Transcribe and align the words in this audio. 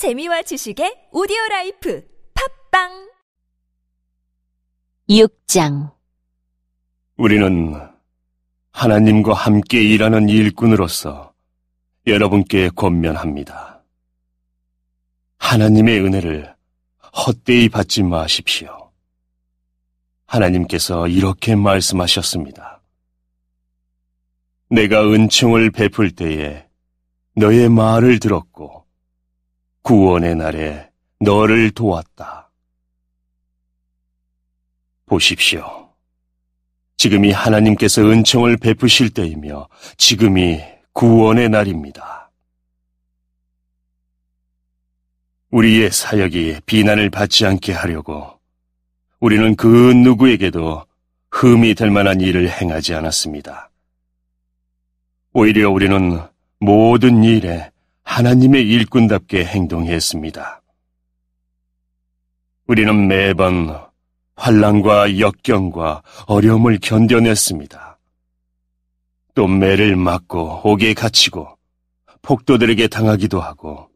재미와 0.00 0.40
지식의 0.40 1.08
오디오 1.12 1.36
라이프 1.50 2.02
팟빵 2.70 3.10
6장 5.10 5.92
우리는 7.18 7.74
하나님과 8.72 9.34
함께 9.34 9.82
일하는 9.82 10.30
일꾼으로서 10.30 11.34
여러분께 12.06 12.70
권면합니다. 12.70 13.82
하나님의 15.36 16.00
은혜를 16.00 16.56
헛되이 17.26 17.68
받지 17.68 18.02
마십시오. 18.02 18.90
하나님께서 20.24 21.08
이렇게 21.08 21.54
말씀하셨습니다. 21.56 22.80
내가 24.70 25.02
은총을 25.02 25.70
베풀 25.70 26.10
때에 26.12 26.66
너의 27.36 27.68
말을 27.68 28.18
들었고 28.18 28.79
구원의 29.90 30.36
날에 30.36 30.88
너를 31.18 31.72
도왔다. 31.72 32.48
보십시오. 35.04 35.90
지금이 36.96 37.32
하나님께서 37.32 38.02
은총을 38.02 38.58
베푸실 38.58 39.10
때이며 39.10 39.66
지금이 39.96 40.60
구원의 40.92 41.48
날입니다. 41.48 42.30
우리의 45.50 45.90
사역이 45.90 46.60
비난을 46.66 47.10
받지 47.10 47.44
않게 47.44 47.72
하려고 47.72 48.38
우리는 49.18 49.56
그 49.56 49.66
누구에게도 49.66 50.86
흠이 51.32 51.74
될 51.74 51.90
만한 51.90 52.20
일을 52.20 52.48
행하지 52.48 52.94
않았습니다. 52.94 53.72
오히려 55.32 55.68
우리는 55.68 56.20
모든 56.60 57.24
일에 57.24 57.72
하나님의 58.02 58.62
일꾼답게 58.62 59.44
행동했습니다. 59.44 60.62
우리는 62.66 63.08
매번 63.08 63.80
환란과 64.36 65.18
역경과 65.18 66.02
어려움을 66.26 66.78
견뎌냈습니다. 66.80 67.98
또 69.34 69.46
매를 69.46 69.96
맞고 69.96 70.62
옥에 70.64 70.94
갇히고 70.94 71.56
폭도들에게 72.22 72.88
당하기도 72.88 73.40
하고 73.40 73.88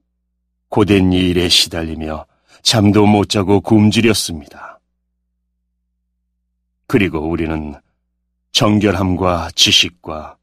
고된 0.69 1.13
일에 1.13 1.49
시달리며 1.49 2.27
잠도 2.63 3.07
못 3.07 3.29
자고 3.29 3.61
굶주렸습니다. 3.61 4.81
그리고 6.87 7.21
우리는 7.21 7.75
정결함과 8.53 9.51
지식과 9.55 10.37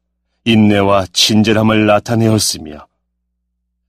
인내와 0.44 1.06
친절함을 1.12 1.86
나타내었으며 1.86 2.86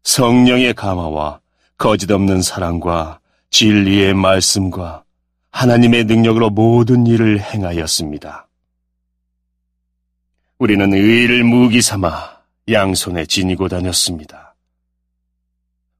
성령의 0.04 0.74
감화와 0.74 1.40
거짓없는 1.78 2.42
사랑과 2.42 3.20
진리의 3.50 4.14
말씀과 4.14 5.04
하나님의 5.52 6.06
능력으로 6.06 6.50
모든 6.50 7.08
일을 7.08 7.40
행하였습니다. 7.40 8.48
우리는 10.60 10.94
의를 10.94 11.44
무기 11.44 11.82
삼아 11.82 12.42
양손에 12.70 13.26
지니고 13.26 13.68
다녔습니다. 13.68 14.56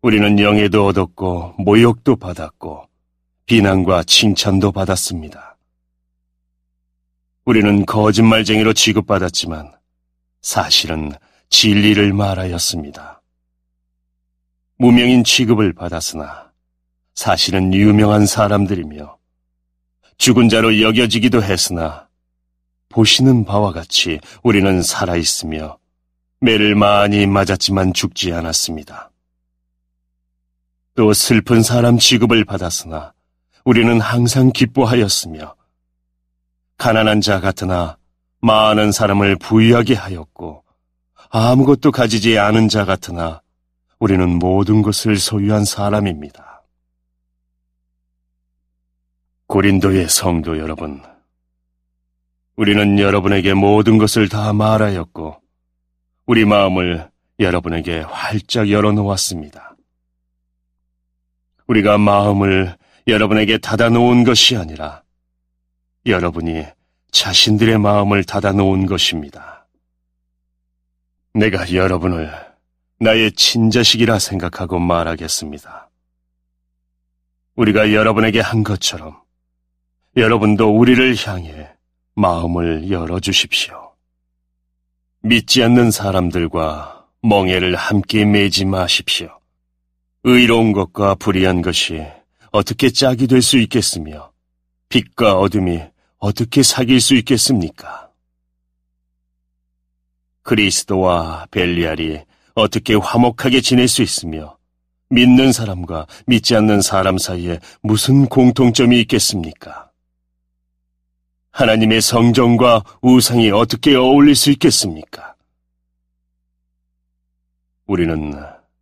우리는 0.02 0.40
영예도 0.40 0.86
얻었고 0.88 1.56
모욕도 1.58 2.16
받았고 2.18 2.88
비난과 3.46 4.04
칭찬도 4.04 4.72
받았습니다. 4.72 5.58
우리는 7.46 7.86
거짓말쟁이로 7.86 8.74
취급받았지만 8.74 9.72
사실은 10.42 11.12
진리를 11.50 12.14
말하였습니다. 12.14 13.23
무명인 14.84 15.24
취급을 15.24 15.72
받았으나 15.72 16.52
사실은 17.16 17.74
유명한 17.74 18.26
사람들이며 18.26 19.18
죽은 20.18 20.50
자로 20.50 20.82
여겨지기도 20.82 21.42
했으나 21.42 22.10
보시는 22.90 23.46
바와 23.46 23.72
같이 23.72 24.20
우리는 24.44 24.82
살아있으며 24.82 25.78
매를 26.42 26.76
많이 26.76 27.26
맞았지만 27.26 27.94
죽지 27.94 28.34
않았습니다. 28.34 29.10
또 30.96 31.14
슬픈 31.14 31.64
사람 31.64 31.98
취급을 31.98 32.44
받았으나 32.44 33.14
우리는 33.64 34.02
항상 34.02 34.52
기뻐하였으며 34.52 35.56
가난한 36.78 37.22
자 37.22 37.40
같으나 37.40 37.96
많은 38.42 38.92
사람을 38.92 39.38
부유하게 39.38 39.94
하였고 39.94 40.66
아무것도 41.30 41.94
가지지 41.94 42.38
않은 42.38 42.68
자 42.68 42.84
같으나 42.84 43.43
우리는 44.00 44.30
모든 44.40 44.82
것을 44.82 45.18
소유한 45.18 45.66
사람입니다. 45.66 46.64
고린도의 49.48 50.10
성도 50.10 50.58
여러분, 50.58 51.02
우리는 52.56 53.00
여러분에게 53.00 53.54
모든 53.54 53.98
것을 53.98 54.30
다 54.30 54.54
말하였고, 54.54 55.42
우리 56.26 56.46
마음을 56.46 57.10
여러분에게 57.40 58.00
활짝 58.00 58.70
열어놓았습니다. 58.70 59.76
우리가 61.68 61.98
마음을 61.98 62.76
여러분에게 63.08 63.58
닫아놓은 63.58 64.24
것이 64.24 64.58
아니라, 64.58 65.04
여러분이 66.06 66.66
자신들의 67.12 67.78
마음을 67.78 68.24
닫아놓은 68.24 68.86
것입니다. 68.86 69.68
내가 71.34 71.72
여러분을 71.72 72.53
나의 73.00 73.32
친자식이라 73.34 74.20
생각하고 74.20 74.80
말하겠습니다. 74.80 75.90
우리가 77.56 77.94
여러분에게 77.94 78.40
한 78.40 78.64
것처럼 78.64 79.20
여러분도 80.16 80.78
우리를 80.78 81.16
향해 81.28 81.70
마음을 82.16 82.90
열어주십시오. 82.90 83.94
믿지 85.22 85.64
않는 85.64 85.92
사람들과 85.92 87.08
멍해를 87.22 87.76
함께 87.76 88.26
매지 88.26 88.66
마십시오. 88.66 89.40
의로운 90.24 90.72
것과 90.74 91.16
불의한 91.16 91.62
것이 91.62 92.06
어떻게 92.52 92.90
짝이 92.90 93.28
될 93.28 93.42
수 93.42 93.58
있겠으며 93.58 94.32
빛과 94.90 95.40
어둠이 95.40 95.82
어떻게 96.20 96.64
사귈 96.64 97.02
수 97.02 97.16
있겠습니까? 97.16 98.10
그리스도와 100.44 101.48
벨리알이 101.52 102.22
어떻게 102.56 102.96
화목하게 102.96 103.62
지낼 103.62 103.88
수 103.88 104.02
있으며 104.02 104.58
믿는 105.10 105.52
사람과 105.52 106.08
믿지 106.26 106.56
않는 106.56 106.82
사람 106.82 107.18
사이에 107.18 107.60
무슨 107.82 108.26
공통점이 108.28 109.00
있겠습니까? 109.02 109.92
하나님의 111.52 112.02
성정과 112.02 112.84
우상이 113.02 113.52
어떻게 113.52 113.96
어울릴 113.96 114.36
수 114.36 114.50
있겠습니까? 114.52 115.36
우리는 117.86 118.34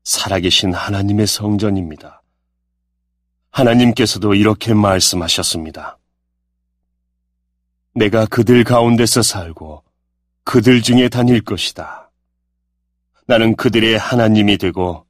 살아계신 0.03 0.73
하나님의 0.73 1.27
성전입니다. 1.27 2.21
하나님께서도 3.51 4.35
이렇게 4.35 4.73
말씀하셨습니다. 4.73 5.97
내가 7.93 8.25
그들 8.25 8.63
가운데서 8.63 9.21
살고 9.21 9.83
그들 10.45 10.81
중에 10.81 11.09
다닐 11.09 11.41
것이다. 11.41 12.00
나는 13.27 13.55
그들의 13.55 13.97
하나님이 13.97 14.57
되고 14.57 15.05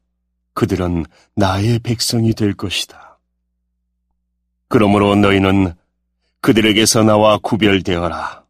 그들은 0.53 1.05
나의 1.35 1.79
백성이 1.79 2.33
될 2.33 2.53
것이다. 2.53 3.19
그러므로 4.67 5.15
너희는 5.15 5.73
그들에게서 6.41 7.03
나와 7.03 7.37
구별되어라. 7.37 8.43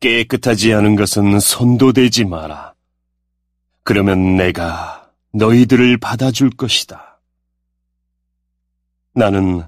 깨끗하지 0.00 0.74
않은 0.74 0.96
것은 0.96 1.40
손도 1.40 1.92
대지 1.92 2.24
마라. 2.24 2.74
그러면 3.82 4.36
내가 4.36 5.10
너희들을 5.32 5.98
받아줄 5.98 6.50
것이다. 6.50 7.20
나는 9.14 9.62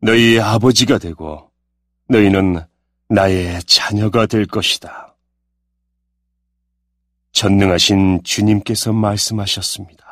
너희의 0.00 0.40
아버지가 0.40 0.98
되고 0.98 1.50
너희는 2.08 2.60
나의 3.08 3.62
자녀가 3.64 4.26
될 4.26 4.46
것이다. 4.46 5.05
전능하신 7.36 8.22
주님께서 8.24 8.94
말씀하셨습니다. 8.94 10.05